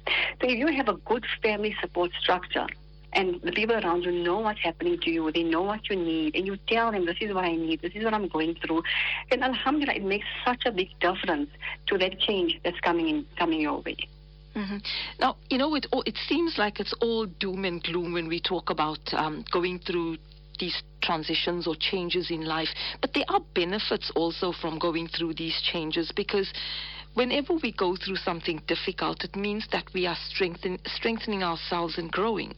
So 0.42 0.48
if 0.48 0.58
you 0.58 0.68
have 0.68 0.88
a 0.88 0.94
good 0.94 1.26
family 1.42 1.76
support 1.82 2.12
structure, 2.20 2.68
and 3.14 3.42
the 3.42 3.52
people 3.52 3.76
around 3.76 4.04
you 4.04 4.12
know 4.12 4.40
what's 4.40 4.62
happening 4.62 4.98
to 5.02 5.10
you. 5.12 5.32
They 5.32 5.44
know 5.44 5.62
what 5.62 5.90
you 5.90 5.96
need, 5.96 6.36
and 6.36 6.46
you 6.46 6.58
tell 6.68 6.92
them, 6.92 7.06
"This 7.06 7.18
is 7.22 7.34
what 7.34 7.46
I 7.46 7.56
need. 7.56 7.82
This 7.82 7.94
is 7.96 8.04
what 8.04 8.14
I'm 8.14 8.28
going 8.28 8.56
through." 8.56 8.84
And 9.32 9.44
Alhamdulillah, 9.44 9.96
it 9.96 10.04
makes 10.04 10.28
such 10.46 10.64
a 10.66 10.72
big 10.72 10.90
difference 11.00 11.50
to 11.88 11.98
that 11.98 12.20
change 12.20 12.60
that's 12.64 12.80
coming 12.82 13.10
in, 13.10 13.26
coming 13.38 13.62
your 13.62 13.80
way. 13.82 13.98
Mm-hmm. 14.56 14.78
Now, 15.20 15.38
you 15.50 15.58
know, 15.58 15.76
it 15.76 15.86
it 16.06 16.18
seems 16.28 16.58
like 16.58 16.80
it's 16.80 16.94
all 17.02 17.26
doom 17.26 17.66
and 17.66 17.82
gloom 17.84 18.14
when 18.14 18.28
we 18.28 18.40
talk 18.40 18.70
about 18.70 19.00
um, 19.14 19.46
going 19.52 19.80
through 19.80 20.18
these 20.60 20.82
transitions 21.02 21.68
or 21.68 21.76
changes 21.76 22.32
in 22.32 22.44
life, 22.46 22.70
but 23.00 23.14
there 23.14 23.26
are 23.30 23.40
benefits 23.54 24.12
also 24.16 24.52
from 24.52 24.80
going 24.80 25.08
through 25.08 25.34
these 25.36 25.62
changes 25.62 26.12
because 26.16 26.52
whenever 27.14 27.54
we 27.54 27.72
go 27.72 27.96
through 27.96 28.16
something 28.16 28.62
difficult, 28.68 29.24
it 29.24 29.36
means 29.36 29.68
that 29.72 29.86
we 29.94 30.08
are 30.08 30.18
strengthen, 30.30 30.80
strengthening 30.86 31.44
ourselves 31.44 31.98
and 31.98 32.12
growing. 32.12 32.56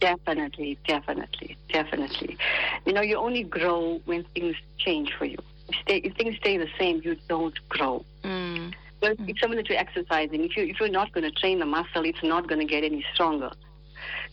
Definitely, 0.00 0.78
definitely, 0.86 1.56
definitely. 1.72 2.36
You 2.84 2.92
know, 2.92 3.00
you 3.00 3.16
only 3.16 3.42
grow 3.42 4.00
when 4.04 4.24
things 4.34 4.56
change 4.78 5.12
for 5.18 5.24
you. 5.24 5.38
If, 5.68 5.74
stay, 5.82 5.96
if 5.98 6.14
things 6.16 6.36
stay 6.36 6.58
the 6.58 6.68
same, 6.78 7.00
you 7.02 7.16
don't 7.28 7.56
grow. 7.68 8.04
Mm. 8.22 8.74
So 9.02 9.14
mm. 9.14 9.28
it's 9.28 9.40
similar 9.40 9.62
to 9.62 9.78
exercising. 9.78 10.44
If 10.44 10.56
you 10.56 10.64
if 10.64 10.80
you're 10.80 10.88
not 10.88 11.12
going 11.12 11.24
to 11.24 11.30
train 11.30 11.58
the 11.58 11.66
muscle, 11.66 12.04
it's 12.04 12.22
not 12.22 12.46
going 12.46 12.60
to 12.60 12.66
get 12.66 12.84
any 12.84 13.04
stronger. 13.14 13.50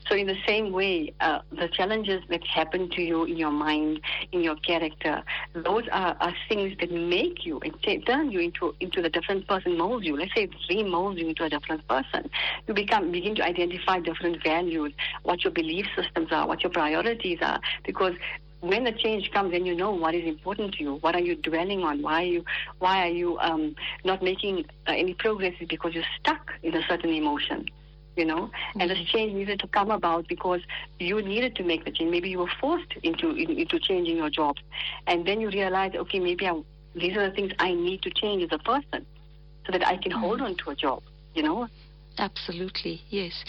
So 0.09 0.15
in 0.15 0.27
the 0.27 0.37
same 0.45 0.71
way, 0.71 1.13
uh, 1.21 1.39
the 1.51 1.69
challenges 1.69 2.23
that 2.29 2.45
happen 2.45 2.89
to 2.89 3.01
you 3.01 3.23
in 3.23 3.37
your 3.37 3.51
mind, 3.51 4.01
in 4.31 4.41
your 4.43 4.55
character, 4.57 5.23
those 5.53 5.83
are, 5.91 6.17
are 6.19 6.33
things 6.49 6.75
that 6.79 6.91
make 6.91 7.45
you 7.45 7.59
and 7.61 7.73
t- 7.81 7.99
turn 7.99 8.31
you 8.31 8.39
into 8.39 8.75
into 8.79 9.01
the 9.01 9.09
different 9.09 9.47
person, 9.47 9.77
mold 9.77 10.03
you. 10.03 10.17
Let's 10.17 10.33
say 10.35 10.49
remold 10.69 11.17
you 11.17 11.29
into 11.29 11.45
a 11.45 11.49
different 11.49 11.87
person. 11.87 12.29
You 12.67 12.73
become 12.73 13.11
begin 13.11 13.35
to 13.35 13.45
identify 13.45 13.99
different 13.99 14.43
values, 14.43 14.93
what 15.23 15.43
your 15.43 15.53
belief 15.53 15.85
systems 15.95 16.29
are, 16.31 16.47
what 16.47 16.63
your 16.63 16.71
priorities 16.71 17.39
are, 17.41 17.61
because 17.85 18.13
when 18.59 18.85
the 18.85 18.93
change 18.93 19.29
comes, 19.31 19.51
then 19.51 19.65
you 19.65 19.75
know 19.75 19.91
what 19.91 20.15
is 20.15 20.25
important 20.25 20.73
to 20.75 20.83
you. 20.83 20.93
What 20.95 21.15
are 21.15 21.21
you 21.21 21.35
dwelling 21.35 21.83
on? 21.83 22.01
Why 22.01 22.23
are 22.23 22.25
you 22.25 22.45
why 22.79 23.07
are 23.07 23.11
you 23.11 23.37
um, 23.39 23.75
not 24.03 24.21
making 24.21 24.65
uh, 24.87 24.91
any 24.91 25.13
progress? 25.13 25.53
Because 25.67 25.93
you're 25.93 26.11
stuck 26.19 26.51
in 26.61 26.75
a 26.75 26.81
certain 26.87 27.09
emotion 27.09 27.69
you 28.15 28.25
know, 28.25 28.47
mm-hmm. 28.47 28.81
and 28.81 28.89
this 28.89 28.99
change 29.11 29.33
needed 29.33 29.59
to 29.59 29.67
come 29.67 29.91
about 29.91 30.27
because 30.27 30.61
you 30.99 31.21
needed 31.21 31.55
to 31.55 31.63
make 31.63 31.85
the 31.85 31.91
change. 31.91 32.11
Maybe 32.11 32.29
you 32.29 32.39
were 32.39 32.51
forced 32.59 32.93
into 33.03 33.31
into 33.31 33.79
changing 33.79 34.17
your 34.17 34.29
job, 34.29 34.55
and 35.07 35.25
then 35.25 35.41
you 35.41 35.49
realize, 35.49 35.93
okay, 35.95 36.19
maybe 36.19 36.47
I, 36.47 36.61
these 36.95 37.15
are 37.17 37.29
the 37.29 37.35
things 37.35 37.51
I 37.59 37.73
need 37.73 38.01
to 38.03 38.09
change 38.11 38.43
as 38.43 38.49
a 38.51 38.63
person, 38.63 39.05
so 39.65 39.71
that 39.71 39.85
I 39.85 39.97
can 39.97 40.11
mm-hmm. 40.11 40.21
hold 40.21 40.41
on 40.41 40.55
to 40.57 40.69
a 40.71 40.75
job. 40.75 41.03
You 41.33 41.43
know. 41.43 41.67
Absolutely, 42.17 43.01
yes. 43.09 43.43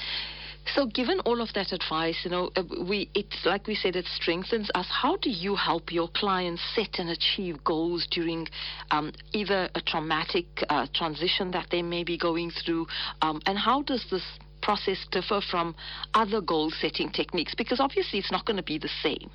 So, 0.66 0.86
given 0.86 1.20
all 1.20 1.40
of 1.42 1.52
that 1.54 1.72
advice, 1.72 2.16
you 2.24 2.30
know, 2.30 2.50
uh, 2.56 2.62
we 2.88 3.10
it's 3.14 3.44
like 3.44 3.66
we 3.66 3.74
said, 3.74 3.96
it 3.96 4.06
strengthens 4.06 4.70
us. 4.74 4.86
How 4.88 5.16
do 5.16 5.28
you 5.28 5.54
help 5.54 5.92
your 5.92 6.08
clients 6.08 6.62
set 6.74 6.98
and 6.98 7.10
achieve 7.10 7.62
goals 7.64 8.06
during 8.10 8.48
um, 8.90 9.12
either 9.32 9.68
a 9.74 9.80
traumatic 9.82 10.46
uh, 10.70 10.86
transition 10.94 11.50
that 11.50 11.66
they 11.70 11.82
may 11.82 12.02
be 12.02 12.16
going 12.16 12.50
through, 12.50 12.86
um, 13.20 13.42
and 13.46 13.58
how 13.58 13.82
does 13.82 14.06
this 14.10 14.24
process 14.64 14.98
differ 15.12 15.40
from 15.50 15.76
other 16.14 16.40
goal 16.40 16.70
setting 16.70 17.10
techniques? 17.10 17.54
Because 17.54 17.78
obviously 17.78 18.18
it's 18.18 18.32
not 18.32 18.44
going 18.46 18.56
to 18.56 18.62
be 18.62 18.78
the 18.78 18.90
same. 19.02 19.30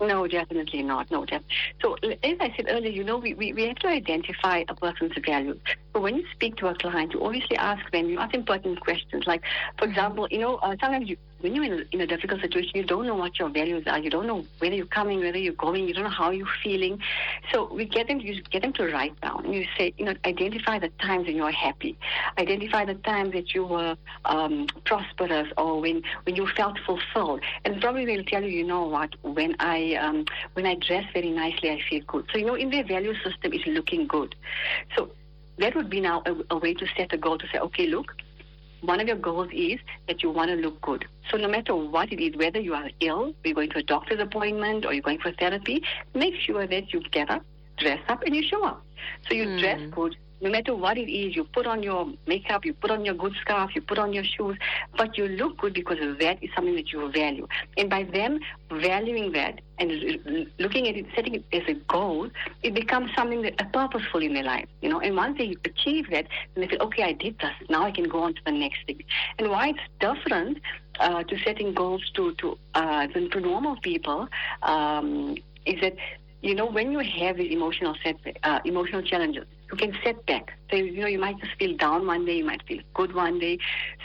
No, 0.00 0.26
definitely 0.26 0.82
not. 0.82 1.10
No, 1.10 1.26
definitely. 1.26 1.56
So, 1.82 1.94
as 1.94 2.36
I 2.40 2.54
said 2.56 2.66
earlier, 2.68 2.90
you 2.90 3.04
know, 3.04 3.18
we, 3.18 3.34
we, 3.34 3.52
we 3.52 3.66
have 3.66 3.76
to 3.76 3.88
identify 3.88 4.64
a 4.68 4.74
person's 4.74 5.12
values. 5.26 5.58
So, 5.94 6.00
when 6.00 6.16
you 6.16 6.24
speak 6.32 6.56
to 6.56 6.68
a 6.68 6.74
client, 6.74 7.12
you 7.12 7.22
obviously 7.22 7.56
ask 7.56 7.90
them, 7.92 8.08
you 8.08 8.18
ask 8.18 8.32
pertinent 8.46 8.80
questions. 8.80 9.24
Like, 9.26 9.42
for 9.78 9.86
example, 9.86 10.26
you 10.30 10.38
know, 10.38 10.56
uh, 10.56 10.74
sometimes 10.80 11.10
you, 11.10 11.16
when 11.40 11.54
you're 11.54 11.64
in 11.64 11.72
a, 11.72 11.84
in 11.92 12.00
a 12.00 12.06
difficult 12.06 12.40
situation, 12.40 12.72
you 12.74 12.84
don't 12.84 13.06
know 13.06 13.14
what 13.14 13.38
your 13.38 13.48
values 13.48 13.84
are. 13.86 13.98
You 13.98 14.10
don't 14.10 14.26
know 14.26 14.44
whether 14.58 14.74
you're 14.74 14.86
coming, 14.86 15.20
whether 15.20 15.38
you're 15.38 15.52
going. 15.54 15.88
You 15.88 15.94
don't 15.94 16.04
know 16.04 16.10
how 16.10 16.30
you're 16.30 16.46
feeling. 16.62 17.00
So 17.52 17.72
we 17.72 17.84
get 17.84 18.08
them, 18.08 18.20
you 18.20 18.42
get 18.42 18.62
them 18.62 18.72
to 18.74 18.86
write 18.92 19.18
down. 19.20 19.52
You 19.52 19.66
say, 19.76 19.94
you 19.96 20.04
know, 20.04 20.14
identify 20.24 20.78
the 20.78 20.90
times 21.00 21.26
when 21.26 21.36
you're 21.36 21.50
happy. 21.50 21.96
Identify 22.38 22.84
the 22.84 22.94
times 22.94 23.32
that 23.32 23.54
you 23.54 23.64
were 23.64 23.96
um, 24.24 24.66
prosperous 24.84 25.48
or 25.56 25.80
when 25.80 26.02
when 26.24 26.36
you 26.36 26.46
felt 26.56 26.78
fulfilled. 26.86 27.40
And 27.64 27.80
probably 27.80 28.04
they'll 28.04 28.24
tell 28.24 28.42
you, 28.42 28.50
you 28.50 28.64
know 28.64 28.84
what, 28.84 29.14
when 29.22 29.56
I 29.60 29.94
um, 29.94 30.26
when 30.54 30.66
I 30.66 30.74
dress 30.76 31.04
very 31.12 31.30
nicely, 31.30 31.70
I 31.70 31.80
feel 31.88 32.02
good. 32.06 32.26
So 32.32 32.38
you 32.38 32.46
know, 32.46 32.54
in 32.54 32.70
their 32.70 32.84
value 32.84 33.14
system 33.24 33.52
is 33.52 33.62
looking 33.66 34.06
good. 34.06 34.34
So 34.96 35.10
that 35.58 35.74
would 35.76 35.90
be 35.90 36.00
now 36.00 36.22
a, 36.26 36.34
a 36.50 36.58
way 36.58 36.74
to 36.74 36.86
set 36.96 37.12
a 37.12 37.18
goal 37.18 37.38
to 37.38 37.46
say, 37.52 37.58
okay, 37.58 37.86
look 37.86 38.14
one 38.82 39.00
of 39.00 39.06
your 39.06 39.16
goals 39.16 39.48
is 39.52 39.78
that 40.08 40.22
you 40.22 40.30
want 40.30 40.50
to 40.50 40.56
look 40.56 40.80
good. 40.80 41.04
So 41.30 41.36
no 41.36 41.48
matter 41.48 41.74
what 41.74 42.12
it 42.12 42.22
is, 42.22 42.36
whether 42.36 42.60
you 42.60 42.74
are 42.74 42.90
ill, 43.00 43.34
you're 43.44 43.54
going 43.54 43.70
to 43.70 43.78
a 43.78 43.82
doctor's 43.82 44.20
appointment, 44.20 44.84
or 44.84 44.92
you're 44.92 45.02
going 45.02 45.18
for 45.20 45.32
therapy, 45.32 45.82
make 46.14 46.34
sure 46.34 46.66
that 46.66 46.92
you 46.92 47.00
get 47.10 47.30
up, 47.30 47.44
dress 47.78 48.00
up, 48.08 48.22
and 48.22 48.34
you 48.34 48.42
show 48.42 48.64
up. 48.64 48.84
So 49.28 49.34
you 49.34 49.46
mm. 49.46 49.60
dress 49.60 49.80
good, 49.90 50.16
no 50.40 50.50
matter 50.50 50.74
what 50.74 50.96
it 50.96 51.10
is, 51.10 51.36
you 51.36 51.44
put 51.44 51.66
on 51.66 51.82
your 51.82 52.06
makeup, 52.26 52.64
you 52.64 52.72
put 52.72 52.90
on 52.90 53.04
your 53.04 53.14
good 53.14 53.34
scarf, 53.40 53.70
you 53.74 53.82
put 53.82 53.98
on 53.98 54.12
your 54.12 54.24
shoes, 54.24 54.56
but 54.96 55.16
you 55.18 55.28
look 55.28 55.58
good 55.58 55.74
because 55.74 55.98
that 56.18 56.42
is 56.42 56.50
something 56.54 56.74
that 56.76 56.92
you 56.92 57.10
value. 57.10 57.46
And 57.76 57.90
by 57.90 58.04
them 58.04 58.40
valuing 58.70 59.32
that 59.32 59.60
and 59.78 60.48
looking 60.58 60.88
at 60.88 60.96
it, 60.96 61.06
setting 61.14 61.34
it 61.34 61.44
as 61.52 61.62
a 61.68 61.74
goal, 61.74 62.30
it 62.62 62.74
becomes 62.74 63.10
something 63.14 63.42
that 63.42 63.72
purposeful 63.72 64.22
in 64.22 64.34
their 64.34 64.44
life, 64.44 64.68
you 64.82 64.88
know. 64.88 65.00
And 65.00 65.16
once 65.16 65.38
they 65.38 65.56
achieve 65.64 66.10
that, 66.10 66.26
then 66.54 66.62
they 66.62 66.68
feel, 66.68 66.82
okay, 66.82 67.02
I 67.02 67.12
did 67.12 67.38
this. 67.38 67.52
Now 67.68 67.84
I 67.84 67.90
can 67.90 68.08
go 68.08 68.22
on 68.22 68.34
to 68.34 68.40
the 68.44 68.52
next 68.52 68.86
thing. 68.86 69.02
And 69.38 69.50
why 69.50 69.68
it's 69.68 69.80
different 69.98 70.58
uh, 70.98 71.22
to 71.24 71.38
setting 71.38 71.74
goals 71.74 72.10
to 72.14 72.34
to 72.34 72.58
uh, 72.74 73.06
than 73.12 73.30
to 73.30 73.40
normal 73.40 73.76
people 73.80 74.28
um, 74.62 75.36
is 75.66 75.80
that 75.80 75.94
you 76.42 76.54
know 76.54 76.66
when 76.66 76.90
you 76.92 76.98
have 76.98 77.36
these 77.36 77.52
emotional 77.52 77.94
set 78.02 78.16
uh, 78.42 78.60
emotional 78.64 79.02
challenges 79.02 79.46
you 79.70 79.76
can 79.76 79.96
set 80.02 80.24
back. 80.26 80.52
So, 80.70 80.76
you 80.76 81.00
know, 81.00 81.06
you 81.06 81.18
might 81.18 81.38
just 81.38 81.52
feel 81.58 81.76
down 81.76 82.06
one 82.06 82.24
day, 82.24 82.38
you 82.38 82.44
might 82.44 82.62
feel 82.66 82.80
good 82.94 83.14
one 83.14 83.38
day. 83.38 83.58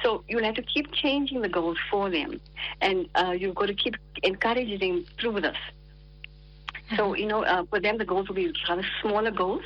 So 0.03 0.23
you'll 0.27 0.43
have 0.43 0.55
to 0.55 0.61
keep 0.61 0.91
changing 0.91 1.41
the 1.41 1.49
goals 1.49 1.77
for 1.89 2.09
them. 2.09 2.39
And 2.81 3.07
uh, 3.15 3.31
you've 3.37 3.55
got 3.55 3.67
to 3.67 3.73
keep 3.73 3.95
encouraging 4.23 4.79
them 4.79 5.05
through 5.19 5.41
this. 5.41 5.57
So, 6.95 7.09
mm-hmm. 7.09 7.15
you 7.15 7.27
know, 7.27 7.43
uh, 7.43 7.65
for 7.69 7.79
them, 7.79 7.97
the 7.97 8.05
goals 8.05 8.27
will 8.27 8.35
be 8.35 8.53
rather 8.69 8.85
smaller 9.01 9.31
goals, 9.31 9.63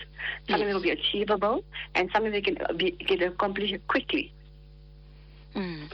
something 0.47 0.67
yes. 0.67 0.69
that 0.69 0.73
will 0.73 0.81
be 0.81 0.91
achievable, 0.91 1.65
and 1.95 2.09
something 2.13 2.31
they 2.31 2.41
can, 2.41 2.57
be, 2.77 2.91
can 2.91 3.21
accomplish 3.23 3.73
quickly. 3.88 4.31
Mm. 5.53 5.91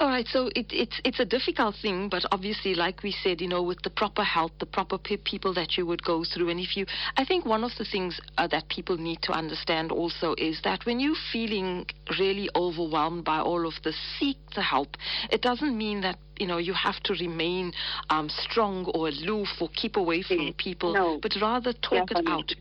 All 0.00 0.08
right, 0.08 0.26
so 0.28 0.48
it, 0.56 0.64
it's 0.70 0.98
it's 1.04 1.20
a 1.20 1.26
difficult 1.26 1.74
thing, 1.82 2.08
but 2.08 2.24
obviously, 2.32 2.74
like 2.74 3.02
we 3.02 3.12
said, 3.22 3.38
you 3.38 3.48
know, 3.48 3.62
with 3.62 3.82
the 3.82 3.90
proper 3.90 4.24
help, 4.24 4.58
the 4.58 4.64
proper 4.64 4.96
pe- 4.96 5.18
people 5.18 5.52
that 5.52 5.76
you 5.76 5.84
would 5.84 6.02
go 6.02 6.24
through, 6.24 6.48
and 6.48 6.58
if 6.58 6.74
you, 6.74 6.86
I 7.18 7.24
think 7.26 7.44
one 7.44 7.62
of 7.64 7.72
the 7.76 7.84
things 7.84 8.18
uh, 8.38 8.46
that 8.46 8.66
people 8.70 8.96
need 8.96 9.20
to 9.24 9.32
understand 9.32 9.92
also 9.92 10.34
is 10.38 10.58
that 10.64 10.86
when 10.86 11.00
you're 11.00 11.22
feeling 11.30 11.84
really 12.18 12.48
overwhelmed 12.56 13.26
by 13.26 13.40
all 13.40 13.68
of 13.68 13.74
this, 13.84 13.94
seek 14.18 14.38
the 14.54 14.62
help. 14.62 14.96
It 15.30 15.42
doesn't 15.42 15.76
mean 15.76 16.00
that 16.00 16.16
you 16.38 16.46
know 16.46 16.56
you 16.56 16.72
have 16.72 16.98
to 17.02 17.12
remain 17.20 17.74
um, 18.08 18.30
strong 18.30 18.86
or 18.94 19.08
aloof 19.08 19.48
or 19.60 19.68
keep 19.76 19.96
away 19.96 20.22
from 20.22 20.54
people, 20.56 20.94
no. 20.94 21.18
but 21.20 21.36
rather 21.42 21.74
talk 21.74 22.08
Definitely. 22.08 22.22
it 22.22 22.28
out. 22.28 22.52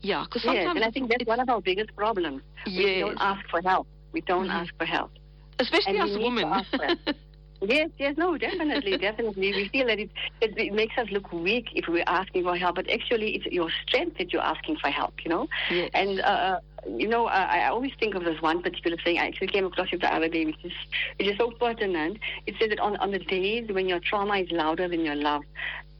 Yeah, 0.00 0.24
because 0.24 0.42
sometimes 0.42 0.64
yes, 0.64 0.74
and 0.74 0.84
I 0.84 0.90
think 0.90 1.08
that's 1.08 1.24
one 1.24 1.38
of 1.38 1.48
our 1.48 1.60
biggest 1.60 1.94
problems. 1.94 2.42
Yes. 2.66 2.84
We 2.84 3.00
don't 3.00 3.20
ask 3.20 3.48
for 3.48 3.62
help. 3.62 3.86
We 4.10 4.22
don't 4.22 4.48
mm-hmm. 4.48 4.62
ask 4.66 4.76
for 4.76 4.86
help 4.86 5.12
especially 5.60 5.98
as 5.98 6.16
women. 6.18 6.64
Yes, 7.62 7.90
yes, 7.98 8.14
no, 8.16 8.38
definitely, 8.38 8.96
definitely. 8.96 9.52
We 9.52 9.68
feel 9.68 9.86
that 9.88 9.98
it, 9.98 10.10
it, 10.40 10.56
it 10.56 10.72
makes 10.72 10.96
us 10.96 11.08
look 11.10 11.30
weak 11.30 11.66
if 11.74 11.88
we're 11.88 12.04
asking 12.06 12.44
for 12.44 12.56
help, 12.56 12.76
but 12.76 12.90
actually 12.90 13.34
it's 13.36 13.44
your 13.46 13.68
strength 13.86 14.16
that 14.16 14.32
you're 14.32 14.40
asking 14.40 14.78
for 14.78 14.88
help, 14.88 15.12
you 15.22 15.30
know? 15.30 15.46
Yes. 15.70 15.90
And, 15.92 16.20
uh, 16.20 16.60
you 16.86 17.08
know, 17.08 17.26
I, 17.26 17.60
I 17.60 17.68
always 17.68 17.92
think 17.98 18.14
of 18.14 18.24
this 18.24 18.40
one 18.40 18.62
particular 18.62 18.96
thing. 18.96 19.18
I 19.18 19.26
actually 19.26 19.48
came 19.48 19.66
across 19.66 19.88
it 19.92 20.00
the 20.00 20.12
other 20.12 20.28
day, 20.28 20.44
which 20.46 20.64
is, 20.64 20.72
which 21.18 21.28
is 21.28 21.38
so 21.38 21.50
pertinent. 21.50 22.18
It 22.46 22.54
says 22.58 22.70
that 22.70 22.80
on, 22.80 22.96
on 22.96 23.10
the 23.10 23.18
days 23.18 23.68
when 23.70 23.88
your 23.88 24.00
trauma 24.00 24.38
is 24.38 24.50
louder 24.50 24.88
than 24.88 25.04
your 25.04 25.14
love, 25.14 25.42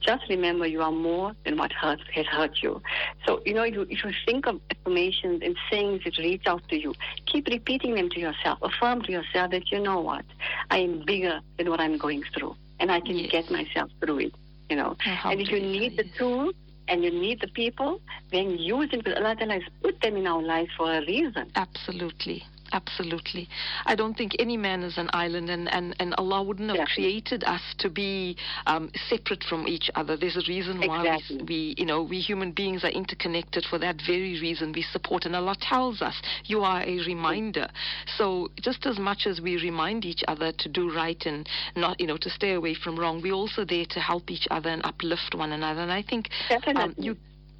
just 0.00 0.28
remember 0.30 0.66
you 0.66 0.80
are 0.80 0.90
more 0.90 1.34
than 1.44 1.58
what 1.58 1.72
hurt, 1.72 2.00
has 2.14 2.26
hurt 2.26 2.62
you. 2.62 2.80
So, 3.26 3.42
you 3.44 3.52
know, 3.52 3.62
if 3.62 3.74
you, 3.74 3.82
if 3.82 4.02
you 4.02 4.12
think 4.24 4.46
of 4.46 4.60
affirmations 4.70 5.42
and 5.44 5.56
things 5.68 6.04
that 6.04 6.16
reach 6.18 6.46
out 6.46 6.66
to 6.68 6.80
you, 6.80 6.94
keep 7.26 7.46
repeating 7.48 7.94
them 7.94 8.08
to 8.10 8.20
yourself. 8.20 8.58
Affirm 8.62 9.02
to 9.02 9.12
yourself 9.12 9.50
that 9.50 9.70
you 9.70 9.78
know 9.78 10.00
what? 10.00 10.24
I 10.70 10.78
am 10.78 11.04
bigger 11.04 11.40
than 11.58 11.68
what 11.68 11.80
I'm 11.80 11.98
going 11.98 12.22
through, 12.34 12.56
and 12.78 12.90
I 12.90 13.00
can 13.00 13.18
yes. 13.18 13.30
get 13.30 13.50
myself 13.50 13.90
through 14.00 14.20
it, 14.20 14.34
you 14.70 14.76
know. 14.76 14.96
And 15.24 15.40
if 15.40 15.50
you 15.50 15.60
need 15.60 15.98
the 15.98 16.04
tools, 16.04 16.54
and 16.90 17.04
you 17.04 17.10
need 17.10 17.40
the 17.40 17.48
people, 17.48 18.00
then 18.32 18.58
use 18.58 18.90
them 18.90 19.00
because 19.00 19.16
Allah 19.16 19.36
has 19.38 19.62
put 19.80 20.00
them 20.00 20.16
in 20.16 20.26
our 20.26 20.42
lives 20.42 20.70
for 20.76 20.92
a 20.92 21.00
reason. 21.06 21.50
Absolutely. 21.54 22.44
Absolutely. 22.72 23.48
I 23.84 23.94
don't 23.94 24.16
think 24.16 24.32
any 24.38 24.56
man 24.56 24.82
is 24.82 24.96
an 24.96 25.10
island, 25.12 25.50
and, 25.50 25.72
and, 25.72 25.96
and 25.98 26.14
Allah 26.14 26.42
wouldn't 26.42 26.70
have 26.76 26.86
created 26.88 27.42
us 27.44 27.60
to 27.78 27.90
be 27.90 28.36
um, 28.66 28.90
separate 29.08 29.42
from 29.48 29.66
each 29.66 29.90
other. 29.94 30.16
There's 30.16 30.36
a 30.36 30.48
reason 30.48 30.80
why 30.80 31.06
exactly. 31.06 31.38
we, 31.38 31.44
we, 31.44 31.74
you 31.78 31.86
know, 31.86 32.02
we 32.02 32.20
human 32.20 32.52
beings 32.52 32.84
are 32.84 32.90
interconnected 32.90 33.64
for 33.68 33.78
that 33.78 33.96
very 34.06 34.40
reason. 34.40 34.72
We 34.72 34.82
support, 34.82 35.24
and 35.24 35.34
Allah 35.34 35.56
tells 35.60 36.00
us, 36.00 36.20
you 36.44 36.60
are 36.60 36.82
a 36.82 36.98
reminder. 37.06 37.68
So 38.16 38.50
just 38.60 38.86
as 38.86 38.98
much 38.98 39.26
as 39.26 39.40
we 39.40 39.56
remind 39.56 40.04
each 40.04 40.22
other 40.28 40.52
to 40.52 40.68
do 40.68 40.94
right 40.94 41.20
and 41.26 41.48
not, 41.76 42.00
you 42.00 42.06
know, 42.06 42.18
to 42.18 42.30
stay 42.30 42.52
away 42.54 42.74
from 42.74 42.98
wrong, 42.98 43.20
we're 43.20 43.32
also 43.32 43.64
there 43.64 43.86
to 43.90 44.00
help 44.00 44.30
each 44.30 44.46
other 44.50 44.70
and 44.70 44.84
uplift 44.84 45.34
one 45.34 45.52
another. 45.52 45.80
And 45.80 45.92
I 45.92 46.02
think 46.02 46.28
um, 46.76 46.94
you 46.98 47.16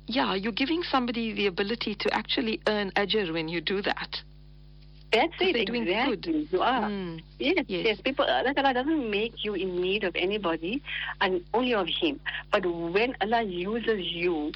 yeah, 0.07 0.35
you're 0.35 0.53
giving 0.53 0.83
somebody 0.83 1.33
the 1.33 1.47
ability 1.47 1.95
to 2.01 2.13
actually 2.13 2.61
earn 2.67 2.91
ajr 2.97 3.33
when 3.33 3.49
you 3.49 3.61
do 3.61 3.81
that. 3.83 4.21
That's 5.13 5.33
it, 5.41 5.55
they're 5.55 5.65
doing 5.65 5.83
exactly. 5.83 6.17
good. 6.17 6.49
You 6.53 6.61
are. 6.61 6.89
Mm. 6.89 7.21
Yes, 7.39 7.65
yes, 7.67 7.85
yes. 7.87 8.01
People, 8.01 8.27
Allah 8.27 8.55
Ta'ala 8.55 8.75
doesn't 8.75 9.11
make 9.11 9.45
you 9.45 9.55
in 9.55 9.81
need 9.81 10.05
of 10.05 10.15
anybody 10.15 10.83
and 11.21 11.43
only 11.53 11.75
of 11.75 11.89
Him. 11.89 12.21
But 12.53 12.65
when 12.65 13.17
Allah 13.21 13.43
uses 13.43 14.07
you 14.07 14.53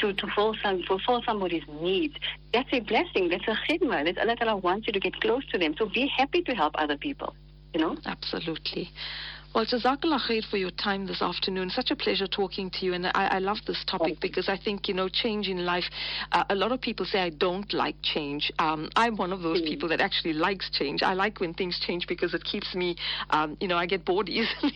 to, 0.00 0.14
to 0.14 0.26
fulfill, 0.28 0.54
some, 0.62 0.82
fulfill 0.84 1.22
somebody's 1.22 1.64
needs, 1.82 2.14
that's 2.52 2.68
a 2.72 2.80
blessing. 2.80 3.28
That's 3.28 3.46
a 3.46 3.56
khidmah. 3.68 4.04
That 4.06 4.18
Allah 4.18 4.36
Ta'ala 4.36 4.56
wants 4.56 4.86
you 4.86 4.94
to 4.94 5.00
get 5.00 5.20
close 5.20 5.44
to 5.52 5.58
them. 5.58 5.74
So 5.78 5.86
be 5.86 6.06
happy 6.16 6.42
to 6.42 6.54
help 6.54 6.74
other 6.78 6.96
people, 6.96 7.34
you 7.74 7.80
know? 7.80 7.98
Absolutely. 8.06 8.90
Well, 9.52 9.66
Jazakallah 9.66 10.20
khair 10.28 10.44
for 10.48 10.58
your 10.58 10.70
time 10.70 11.06
this 11.06 11.20
afternoon. 11.20 11.70
Such 11.70 11.90
a 11.90 11.96
pleasure 11.96 12.28
talking 12.28 12.70
to 12.70 12.86
you. 12.86 12.94
And 12.94 13.08
I, 13.08 13.10
I 13.32 13.38
love 13.40 13.56
this 13.66 13.84
topic 13.84 14.20
because 14.20 14.48
I 14.48 14.56
think, 14.56 14.86
you 14.86 14.94
know, 14.94 15.08
change 15.08 15.48
in 15.48 15.66
life, 15.66 15.82
uh, 16.30 16.44
a 16.50 16.54
lot 16.54 16.70
of 16.70 16.80
people 16.80 17.04
say, 17.04 17.18
I 17.18 17.30
don't 17.30 17.70
like 17.72 17.96
change. 18.00 18.52
Um, 18.60 18.88
I'm 18.94 19.16
one 19.16 19.32
of 19.32 19.42
those 19.42 19.60
mm. 19.60 19.66
people 19.66 19.88
that 19.88 20.00
actually 20.00 20.34
likes 20.34 20.70
change. 20.70 21.02
I 21.02 21.14
like 21.14 21.40
when 21.40 21.52
things 21.52 21.80
change 21.84 22.06
because 22.06 22.32
it 22.32 22.44
keeps 22.44 22.76
me, 22.76 22.94
um, 23.30 23.56
you 23.60 23.66
know, 23.66 23.76
I 23.76 23.86
get 23.86 24.04
bored 24.04 24.28
easily. 24.28 24.72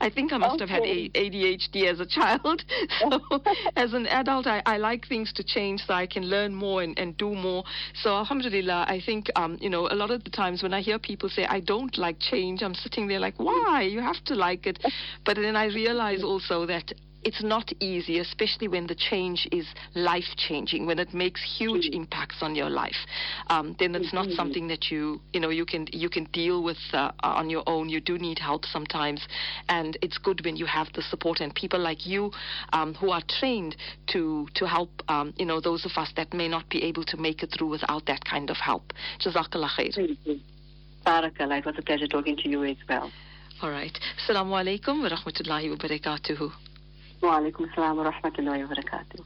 I 0.00 0.10
think 0.10 0.32
I 0.32 0.36
must 0.36 0.62
okay. 0.62 0.72
have 0.72 0.84
had 0.84 0.88
ADHD 1.14 1.90
as 1.90 1.98
a 1.98 2.06
child. 2.06 2.62
So 3.00 3.20
as 3.76 3.92
an 3.92 4.06
adult, 4.06 4.46
I, 4.46 4.62
I, 4.66 4.76
like 4.76 5.08
things 5.08 5.32
to 5.34 5.42
change 5.42 5.82
so 5.86 5.94
I 5.94 6.06
can 6.06 6.24
learn 6.24 6.54
more 6.54 6.82
and, 6.82 6.96
and 6.98 7.16
do 7.16 7.34
more. 7.34 7.64
So 8.02 8.10
alhamdulillah, 8.10 8.84
I 8.88 9.00
think, 9.04 9.26
um, 9.36 9.58
you 9.60 9.68
know, 9.68 9.88
a 9.90 9.96
lot 9.96 10.10
of 10.10 10.22
the 10.22 10.30
times 10.30 10.62
when 10.62 10.72
I 10.72 10.80
hear 10.80 10.98
people 10.98 11.28
say, 11.28 11.44
I 11.46 11.60
don't 11.60 11.96
like 11.98 12.20
change, 12.20 12.62
I'm 12.62 12.74
sitting 12.74 13.08
there 13.08 13.18
like, 13.18 13.34
why? 13.38 13.82
You 13.82 14.03
have 14.04 14.22
to 14.26 14.34
like 14.34 14.66
it. 14.66 14.78
But 15.24 15.36
then 15.36 15.56
I 15.56 15.66
realize 15.66 16.22
also 16.22 16.66
that 16.66 16.92
it's 17.24 17.42
not 17.42 17.72
easy, 17.80 18.18
especially 18.18 18.68
when 18.68 18.86
the 18.86 18.94
change 18.94 19.48
is 19.50 19.66
life 19.94 20.36
changing, 20.36 20.86
when 20.86 20.98
it 20.98 21.14
makes 21.14 21.40
huge 21.58 21.86
mm-hmm. 21.86 22.02
impacts 22.02 22.36
on 22.42 22.54
your 22.54 22.70
life. 22.70 22.96
Um, 23.48 23.74
then 23.78 23.94
it's 23.94 24.12
not 24.12 24.26
mm-hmm. 24.26 24.36
something 24.36 24.68
that 24.68 24.90
you 24.90 25.20
you 25.32 25.40
know 25.40 25.48
you 25.48 25.64
can 25.64 25.86
you 25.92 26.08
can 26.08 26.24
deal 26.26 26.62
with 26.62 26.78
uh, 26.92 27.10
on 27.22 27.50
your 27.50 27.62
own. 27.66 27.88
You 27.88 28.00
do 28.00 28.18
need 28.18 28.38
help 28.38 28.64
sometimes, 28.66 29.26
and 29.68 29.96
it's 30.02 30.18
good 30.18 30.44
when 30.44 30.56
you 30.56 30.66
have 30.66 30.88
the 30.94 31.02
support 31.02 31.40
and 31.40 31.54
people 31.54 31.80
like 31.80 32.06
you 32.06 32.30
um, 32.72 32.94
who 32.94 33.10
are 33.10 33.22
trained 33.40 33.76
to 34.08 34.46
to 34.54 34.66
help 34.66 34.90
um, 35.08 35.32
you 35.36 35.46
know 35.46 35.60
those 35.60 35.84
of 35.84 35.92
us 35.96 36.12
that 36.16 36.32
may 36.34 36.48
not 36.48 36.68
be 36.68 36.82
able 36.84 37.04
to 37.04 37.16
make 37.16 37.42
it 37.42 37.50
through 37.56 37.68
without 37.68 38.04
that 38.06 38.24
kind 38.24 38.50
of 38.50 38.56
help. 38.58 38.92
Jazakallah 39.20 39.70
khair. 39.78 40.40
Barakallah. 41.06 41.58
It 41.58 41.66
was 41.66 41.74
a 41.78 41.82
pleasure 41.82 42.06
talking 42.06 42.36
to 42.36 42.48
you 42.48 42.64
as 42.64 42.76
well. 42.88 43.10
All 43.64 43.70
right. 43.70 43.98
Assalamu 44.18 44.52
alaikum 44.60 45.00
wa 45.00 45.08
rahmatullahi 45.08 45.70
wa 45.70 45.76
barakatuhu. 45.76 46.52
Wa 47.22 47.38
alaikum 47.38 47.64
assalam 47.70 47.96
wa 47.96 48.04
rahmatullahi 48.10 48.60
wa 48.60 48.68
barakatuh. 48.68 49.24